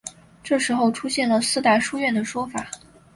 [0.41, 2.65] 这时候出现了四大书院的说法。